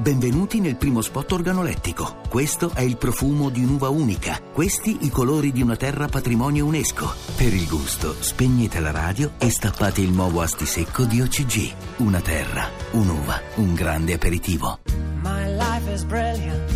[0.00, 2.18] Benvenuti nel primo spot organolettico.
[2.28, 4.40] Questo è il profumo di un'uva unica.
[4.52, 7.12] Questi i colori di una terra patrimonio UNESCO.
[7.34, 11.72] Per il gusto, spegnete la radio e stappate il nuovo asti secco di OCG.
[11.96, 14.78] Una terra, un'uva, un grande aperitivo.
[15.20, 16.70] My life is brilliant.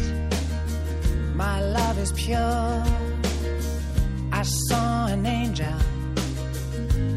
[1.37, 2.83] My love is pure.
[4.33, 5.77] I saw an angel.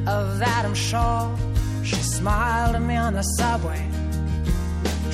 [0.06, 1.34] Of that I'm sure.
[1.82, 4.05] She smiled at me on the subway.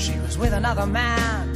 [0.01, 1.53] She was with another man.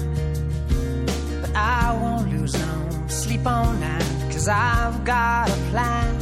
[1.42, 4.04] But I won't lose no sleep on that.
[4.32, 6.14] Cause I've got a plan.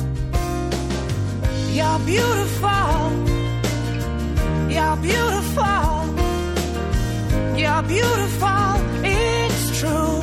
[1.78, 2.94] You're beautiful.
[4.76, 5.94] You're beautiful.
[7.58, 10.23] You're beautiful, it's true.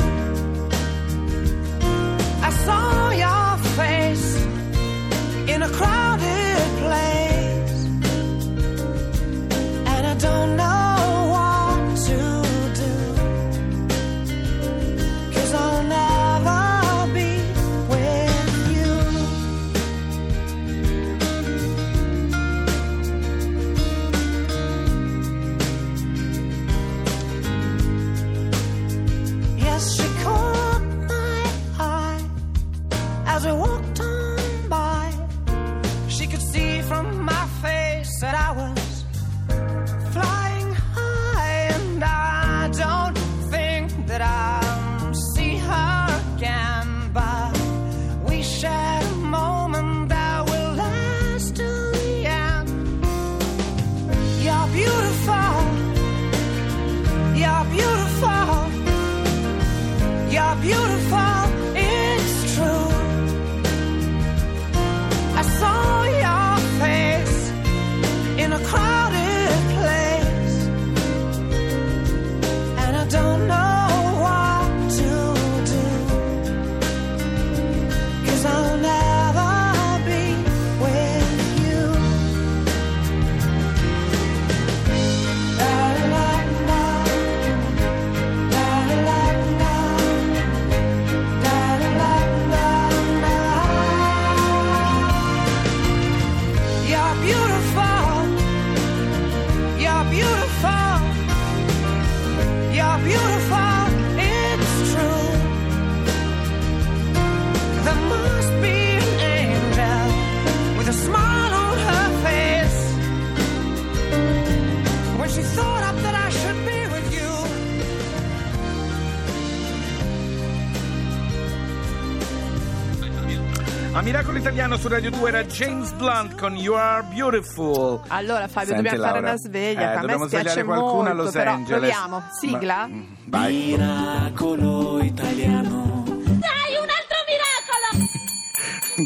[123.93, 128.01] A Miracolo Italiano su Radio 2 era James Blunt con You Are Beautiful.
[128.09, 129.29] Allora Fabio, Senti, dobbiamo fare Laura.
[129.31, 129.81] una sveglia.
[129.81, 131.79] Eh, a me dobbiamo svegliare qualcuno a molto, Los però Angeles.
[131.91, 132.23] proviamo.
[132.39, 132.87] Sigla?
[132.87, 133.55] Ma- Vai.
[133.55, 136.05] Miracolo italiano.
[136.07, 138.07] Dai, un altro miracolo!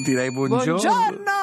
[0.05, 0.65] Direi buongiorno.
[0.75, 1.34] Buongiorno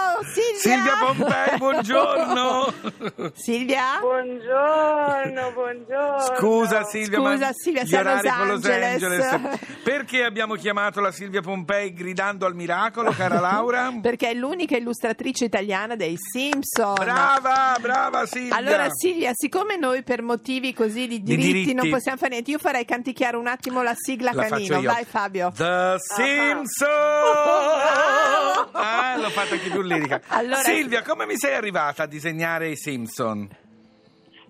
[0.61, 0.93] Silvia!
[0.99, 2.73] Pompei, buongiorno.
[3.33, 3.97] Silvia?
[3.99, 6.35] Buongiorno, buongiorno.
[6.35, 9.03] Scusa Silvia, Scusa, ma Silvia, gli orari Los con Los Angeles.
[9.31, 9.59] Angeles.
[9.83, 13.91] Perché abbiamo chiamato la Silvia Pompei gridando al miracolo, cara Laura?
[14.01, 16.93] Perché è l'unica illustratrice italiana dei Simpson.
[16.93, 18.55] Brava, brava Silvia.
[18.55, 21.73] Allora Silvia, siccome noi per motivi così di Di diritti, diritti.
[21.73, 24.81] non possiamo fare niente, io farei canticchiare un attimo la sigla La canino.
[24.81, 25.51] Vai Fabio.
[25.55, 26.89] The Simpson!
[28.73, 30.21] Ah, l'ho fatta anche più lirica.
[30.27, 33.49] Allora- Silvia, come mi sei arrivata a disegnare i Simpson?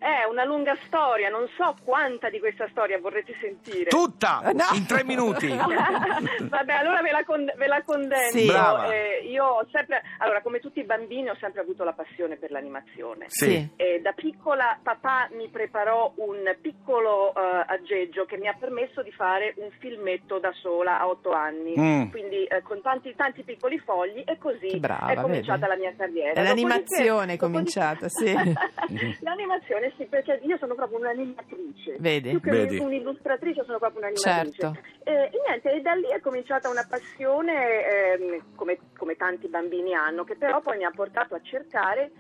[0.02, 3.86] È una lunga storia, non so quanta di questa storia vorrete sentire.
[3.90, 4.42] Tutta!
[4.52, 4.74] No.
[4.74, 5.48] In tre minuti!
[5.54, 8.36] Vabbè, allora ve la, con- ve la condenso.
[8.38, 8.48] Sì.
[8.48, 8.92] Brava.
[8.92, 12.50] Eh, io ho sempre, allora, come tutti i bambini, ho sempre avuto la passione per
[12.50, 13.26] l'animazione.
[13.28, 13.70] Sì.
[13.76, 19.12] E da piccola papà mi preparò un piccolo eh, aggeggio che mi ha permesso di
[19.12, 22.10] fare un filmetto da sola a otto anni, Mm.
[22.10, 25.70] quindi eh, con tanti, tanti piccoli fogli e così brava, è cominciata vedi?
[25.70, 26.42] la mia carriera.
[26.42, 28.34] È l'animazione è Dopodiché- cominciata, sì.
[29.22, 31.98] L'animazione sì, perché io sono proprio un'animatrice.
[32.00, 32.30] Vedi?
[32.30, 32.78] Più che Vedi.
[32.78, 34.60] un'illustratrice sono proprio un'animatrice.
[34.60, 34.80] Certo.
[35.04, 39.94] Eh, e niente, e da lì è cominciata una passione, ehm, come, come tanti bambini
[39.94, 42.12] hanno, che però poi mi ha portato a cercare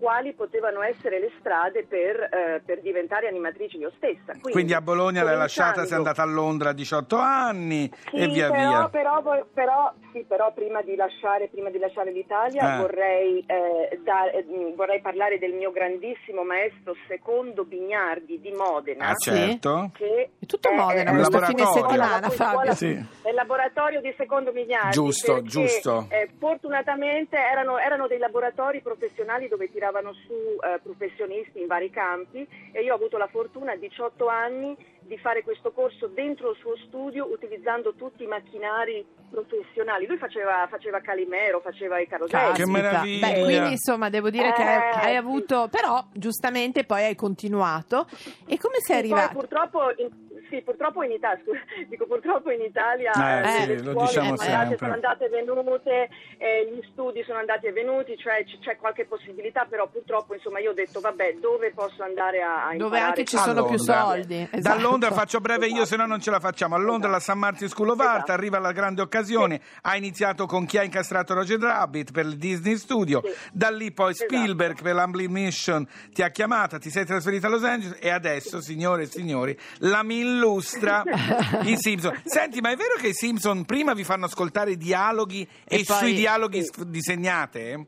[0.00, 4.32] quali potevano essere le strade per, eh, per diventare animatrice io stessa.
[4.32, 8.26] Quindi, Quindi a Bologna l'hai lasciata, sei andata a Londra a 18 anni Sì, e
[8.28, 8.88] via però, via.
[8.88, 12.80] Però, però, sì, però prima di lasciare, prima di lasciare l'Italia Eh.
[12.80, 19.08] vorrei, eh, da- eh, mh, vorrei parlare del mio grandissimo maestro Secondo Bignardi di Modena.
[19.08, 19.90] Ah, certo.
[19.94, 22.74] Che È tutto Modena è- questo è- fine settimana, Fabio.
[22.74, 22.86] Sì.
[23.24, 24.92] Nel laboratorio di Secondo Bignardi.
[24.92, 26.06] Giusto, perché, giusto.
[26.08, 30.32] eh, fortunatamente erano, erano dei laboratori professionali dove tiravano su
[30.62, 35.18] eh, professionisti in vari campi e io ho avuto la fortuna a 18 anni di
[35.18, 40.06] fare questo corso dentro il suo studio utilizzando tutti i macchinari professionali.
[40.06, 42.54] Lui faceva, faceva Calimero, faceva i caroselli.
[42.54, 43.28] Che meraviglia.
[43.28, 45.16] Beh, quindi insomma devo dire che Eh, hai sì.
[45.16, 48.06] avuto, però giustamente poi hai continuato.
[48.46, 49.38] E come sei Sì, poi arrivato?
[49.38, 50.08] purtroppo in,
[50.50, 54.36] sì, purtroppo in Italia, scusa, dico purtroppo in Italia Eh, sì, le lo scuole diciamo
[54.36, 54.76] sono, andate, sempre.
[54.78, 56.08] sono andate e venute,
[56.38, 60.58] eh, gli studi sono andati e venuti, cioè c- c'è qualche possibilità, però purtroppo insomma
[60.58, 64.48] io ho detto vabbè dove posso andare a, a Dove anche ci sono più soldi.
[64.50, 64.80] Da Esatto.
[64.80, 66.74] Londra faccio breve io, se no non ce la facciamo.
[66.74, 67.32] A Londra la St.
[67.34, 68.32] Martin School of Art Esatto.
[68.32, 69.60] arriva la grande occasione.
[69.82, 73.22] Ha iniziato con chi ha incastrato Roger Rabbit per il Disney Studio.
[73.24, 73.32] Sì.
[73.52, 74.34] Da lì poi Esatto.
[74.34, 78.60] Spielberg per l'Humbly Mission ti ha chiamata, ti sei trasferita a Los Angeles e adesso,
[78.60, 81.02] signore e signori, la mi illustra
[81.64, 82.20] i Simpson.
[82.24, 85.84] Senti, ma è vero che i Simpson prima vi fanno ascoltare i dialoghi e, E
[85.84, 86.64] poi- sui dialoghi sì.
[86.72, 87.86] sf- disegnate?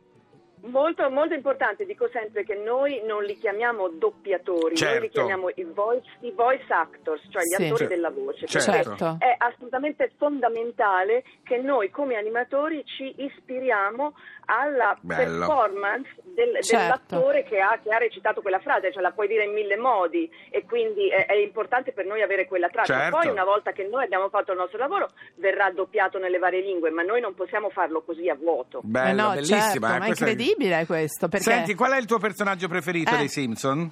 [0.64, 5.08] Molto, molto importante, dico sempre che noi non li chiamiamo doppiatori, noi li Certo.
[5.10, 7.54] chiamiamo i voice, i voice actors, cioè gli Sì.
[7.64, 7.94] attori Certo.
[7.94, 8.46] della voce.
[8.46, 8.70] Certo.
[8.70, 9.16] Certo.
[9.18, 14.14] È assolutamente fondamentale che noi come animatori ci ispiriamo
[14.46, 15.38] alla Bello.
[15.46, 16.76] performance del- Certo.
[17.16, 20.30] dell'attore che ha, che ha recitato quella frase, cioè la puoi dire in mille modi
[20.50, 22.98] e quindi è, è importante per noi avere quella traccia.
[22.98, 23.16] Certo.
[23.18, 26.90] Poi una volta che noi abbiamo fatto il nostro lavoro verrà doppiato nelle varie lingue,
[26.90, 28.78] ma noi non possiamo farlo così a vuoto.
[28.78, 29.58] Eh Bella, no, bellissima.
[29.60, 31.28] certo, eh, ma è questa incredibile questo.
[31.28, 31.44] Perché...
[31.50, 33.18] Senti, qual è il tuo personaggio preferito Eh.
[33.18, 33.90] dei Simpson?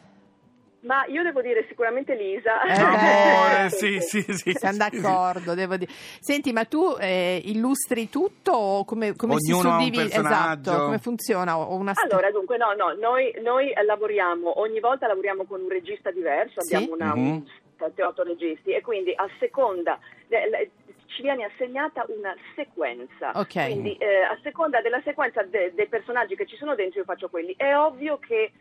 [0.83, 2.63] Ma io devo dire sicuramente Lisa.
[2.63, 3.69] Eh Amore, beh.
[3.71, 4.53] sì, sì, sì.
[4.55, 5.01] Siamo sì, sì.
[5.01, 5.93] d'accordo, devo dire.
[6.21, 10.05] Senti, ma tu eh, illustri tutto o come, come si suddivide?
[10.05, 11.59] Esatto, come funziona?
[11.59, 15.69] O una st- Allora, dunque, no, no, noi, noi lavoriamo, ogni volta lavoriamo con un
[15.69, 16.75] regista diverso, Sì.
[16.75, 17.29] abbiamo una, Mhm.
[17.29, 17.45] un
[17.79, 19.99] 7-8 registi e quindi a seconda,
[20.29, 20.71] eh, le-
[21.11, 23.33] ci viene assegnata una sequenza.
[23.35, 23.65] Ok.
[23.67, 27.29] Quindi eh, a seconda della sequenza de- dei personaggi che ci sono dentro io faccio
[27.29, 27.55] quelli.
[27.57, 28.53] È ovvio che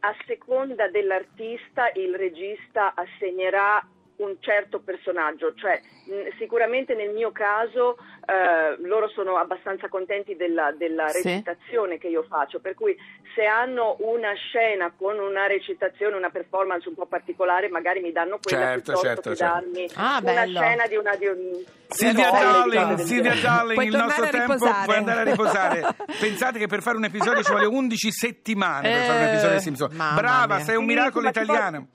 [0.00, 3.86] a seconda dell'artista il regista assegnerà
[4.20, 7.96] un certo personaggio, cioè mh, sicuramente nel mio caso
[8.26, 11.22] eh, loro sono abbastanza contenti della, della Sì.
[11.28, 12.96] recitazione che io faccio, per cui
[13.34, 18.38] se hanno una scena con una recitazione, una performance un po' particolare, magari mi danno
[18.42, 19.54] quella Certo, piuttosto certo, che certo.
[19.54, 20.60] darmi Ah, una bello.
[20.60, 21.16] scena di una...
[21.16, 23.34] Di un, Silvia Darling, Silvia.
[23.34, 25.82] Darling, il nostro tempo puoi andare a riposare.
[26.20, 29.62] Pensate che per fare un episodio ci vuole 11 settimane per fare un episodio di
[29.62, 29.88] Simpson.
[29.96, 30.64] Brava, mia.
[30.64, 31.88] sei un Sì, miracolo italiano.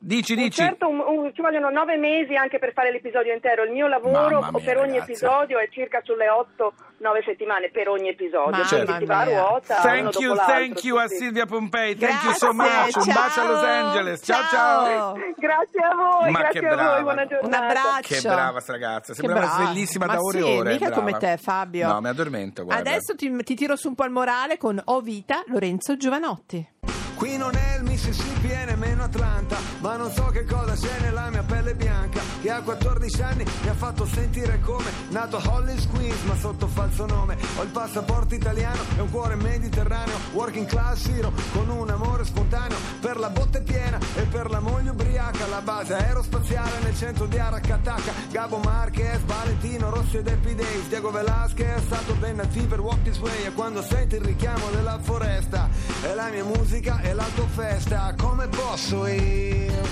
[0.00, 0.62] Dici, Un dici.
[0.62, 3.64] certo, un- un- ci vogliono nove mesi anche per fare l'episodio intero.
[3.64, 5.10] Il mio lavoro mia, per ogni ragazzi.
[5.10, 8.62] episodio è circa sulle 8-9 settimane per ogni episodio.
[8.64, 9.74] Quindi si va a ruota.
[9.82, 11.08] Thank you, thank you sì, a.
[11.18, 11.96] Silvia Pompei.
[11.96, 13.06] Thank you so Grazie, much.
[13.06, 13.86] Un bacio a Los ciao.
[13.86, 14.20] Angeles.
[14.24, 15.12] Ciao, ciao.
[15.36, 16.90] Grazie a voi, Ma grazie che a brava.
[16.92, 18.14] voi, buona Un abbraccio.
[18.14, 19.64] Che brava sta ragazza, sembrava brava.
[19.64, 20.70] sveglissima Ma da ore e sì, ore.
[20.74, 21.00] mica brava.
[21.02, 21.88] come te, Fabio.
[21.88, 22.88] No, mi addormento, guarda.
[22.88, 26.76] Adesso ti, ti tiro su un po' il morale con O Vita Lorenzo Giovanotti.
[27.18, 31.28] Qui non è il Mississippi e nemmeno Atlanta, ma non so che cosa c'è nella
[31.30, 35.88] mia pelle bianca, che a 14 anni mi ha fatto sentire come nato a Hollis
[35.88, 37.36] Queens, ma sotto falso nome.
[37.56, 42.78] Ho il passaporto italiano e un cuore mediterraneo, working class hero, con un amore spontaneo
[43.00, 45.48] per la botte piena e per la moglie ubriaca.
[45.48, 51.84] La base aerospaziale nel centro di Aracataca, Gabo Marquez, Valentino Rossi ed Happy Diego Velasquez,
[51.88, 55.68] Saturday Night Fever, Walk This Way, e quando senti il richiamo della foresta,
[56.00, 59.82] è la mia musica e la tua festa, come posso io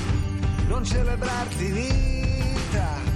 [0.68, 3.15] non celebrarti vita,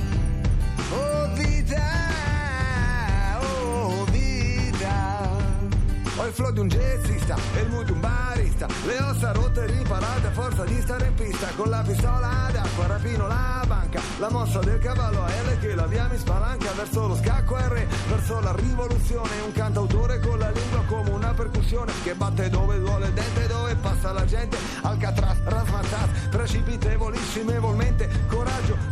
[6.31, 9.65] il flow di un jazzista e il mood di un barista Le ossa rotte e
[9.65, 14.29] riparate a forza di stare in pista Con la pistola d'acqua rapino la banca La
[14.29, 18.39] mossa del cavallo a L che la via mi spalanca Verso lo scacco re, verso
[18.39, 22.70] la rivoluzione Un cantautore con la lingua come una percussione Che batte dove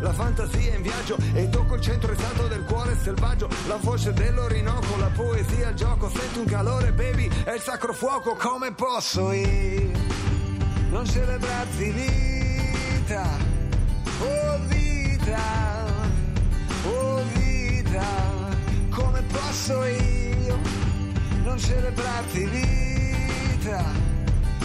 [0.09, 4.97] la fantasia in viaggio e tocco il centro esatto del cuore selvaggio, la voce dell'Orinoco,
[4.97, 9.91] la poesia, il gioco, senti un calore baby, è il sacro fuoco, come posso io
[10.89, 13.23] non celebrarti vita,
[14.19, 15.85] oh vita,
[16.85, 18.05] oh vita,
[18.89, 20.57] come posso io
[21.43, 23.83] non celebrarti vita,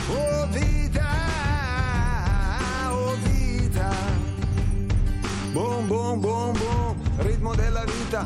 [0.08, 0.83] oh vita,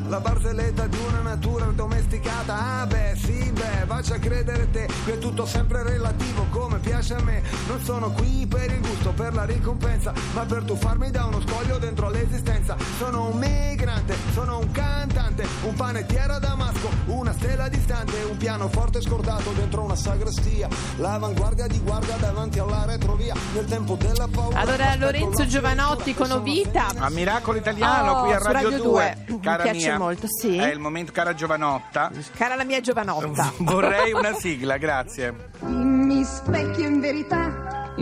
[0.06, 2.80] la barzelletta di una natura domesticata.
[2.80, 7.22] Ah beh, sì, beh, faccia credere te, che è tutto sempre relativo come piace a
[7.22, 7.42] me.
[7.66, 11.78] Non sono qui per il gusto, per la ricompensa, ma per tuffarmi da uno scoglio
[11.78, 12.76] dentro l'esistenza.
[12.98, 19.00] Sono un migrante, sono un cantante, un panettiere a Damasco, una stella distante, un pianoforte
[19.00, 20.68] scordato dentro una sagrestia.
[20.96, 24.58] L'avanguardia di guardia davanti alla retrovia, nel tempo della paura.
[24.58, 26.88] Allora Lorenzo Giovanotti con Ovita.
[26.96, 29.16] A Miracolo Italiano Oh, qui a su Radio, Radio 2.
[29.26, 29.34] 2.
[29.34, 30.56] Mi Cara piace mia, molto, sì.
[30.56, 32.10] È il momento, cara Giovanotta.
[32.36, 33.52] Cara la mia giovanotta.
[33.58, 35.34] Vorrei una sigla, grazie.
[35.60, 37.94] Mi specchio in verità.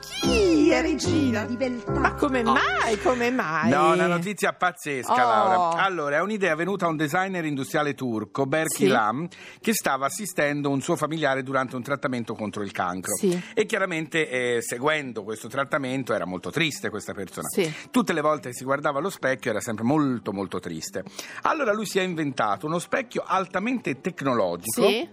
[0.00, 1.92] Chi è regina di beltà?
[1.92, 2.98] Ma come mai?
[3.02, 3.70] Come mai?
[3.70, 5.16] No, una notizia pazzesca, Oh.
[5.16, 5.82] Laura.
[5.82, 8.86] Allora, è un'idea venuta a un designer industriale turco, Berki Sì.
[8.88, 9.28] Lam,
[9.60, 13.14] che stava assistendo un suo familiare durante un trattamento contro il cancro.
[13.14, 13.40] Sì.
[13.54, 17.48] E chiaramente, eh, seguendo questo trattamento, era molto triste questa persona.
[17.48, 17.72] Sì.
[17.90, 21.04] Tutte le volte che si guardava allo specchio era sempre molto, molto triste.
[21.42, 24.82] Allora lui si è inventato uno specchio altamente tecnologico.
[24.86, 25.08] Sì?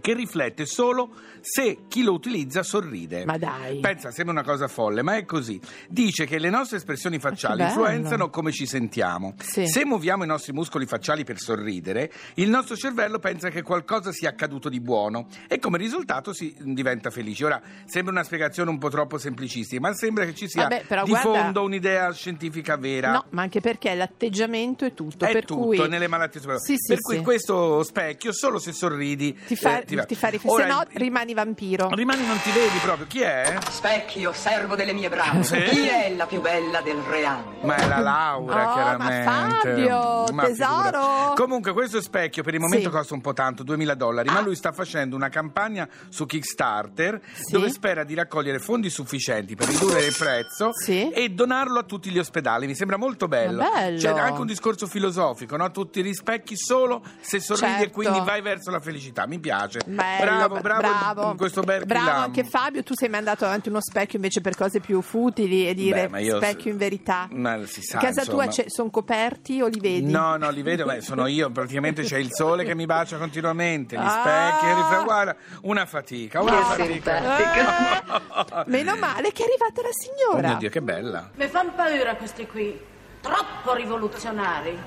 [0.00, 3.24] Che riflette solo se chi lo utilizza sorride.
[3.24, 3.80] Ma dai.
[3.80, 5.60] Pensa, sembra una cosa folle, ma è così.
[5.88, 9.34] Dice che le nostre espressioni facciali influenzano come ci sentiamo.
[9.38, 9.66] Sì.
[9.66, 14.28] Se muoviamo i nostri muscoli facciali per sorridere, il nostro cervello pensa che qualcosa sia
[14.28, 17.44] accaduto di buono e come risultato si diventa felice.
[17.44, 21.10] Ora, sembra una spiegazione un po' troppo semplicistica, ma sembra che ci sia Vabbè, di
[21.10, 23.12] guarda- fondo un'idea scientifica vera.
[23.12, 25.24] No, ma anche perché l'atteggiamento è tutto.
[25.24, 26.78] È tutto cui nelle malattie superficiali.
[26.78, 30.04] Sì, sì, per cui questo specchio, solo se sorridi, ti fa, va.
[30.04, 31.88] ti fa riflettere, Ora, se no rimani vampiro.
[31.92, 33.06] Rimani non ti vedi proprio.
[33.06, 33.56] Chi è?
[33.70, 35.42] Specchio, servo delle mie brame.
[35.44, 35.60] Sì?
[35.62, 37.44] Chi è la più bella del reame?
[37.62, 39.24] Ma è la Laura, Oh, chiaramente.
[39.24, 40.82] ma Fabio, Ma tesoro.
[40.84, 41.34] figurati.
[41.42, 42.94] Comunque, questo specchio per il momento Sì.
[42.94, 44.28] costa un po' tanto, 2000 dollari.
[44.28, 47.52] Ma lui sta facendo una campagna su Kickstarter Sì.
[47.52, 51.10] dove spera di raccogliere fondi sufficienti per ridurre il prezzo Sì.
[51.10, 52.66] e donarlo a tutti gli ospedali.
[52.66, 53.62] Mi sembra molto bello.
[53.72, 53.98] Bello.
[53.98, 55.70] C'è anche un discorso filosofico, no?
[55.70, 57.92] Tu ti rispecchi solo se sorridi e Certo.
[57.92, 59.26] quindi vai verso la felicità.
[59.26, 59.71] Mi piace.
[59.86, 61.34] Bello, bravo, bra- bravo, bravo.
[61.34, 62.22] questo Berkeley Bravo Lam.
[62.22, 65.74] anche Fabio, tu sei mai andato davanti uno specchio invece per cose più futili e
[65.74, 67.28] dire Beh, ma io- specchio in verità.
[67.30, 68.46] Ma si sa, a casa insomma.
[68.48, 70.10] tua sono coperti o li vedi?
[70.10, 73.96] No, no, li vedo, beh, sono io, praticamente c'è il sole che mi bacia continuamente,
[73.96, 74.20] gli Ah.
[74.20, 77.36] specchi, riflesso, guarda, una fatica, una fatica.
[77.38, 80.48] Eh, meno male che è arrivata la Oh signora.
[80.48, 81.30] mio Dio, che bella.
[81.34, 82.78] Mi fanno paura questi qui,
[83.20, 84.78] troppo rivoluzionari.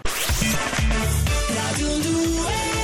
[1.55, 2.74] Radio 2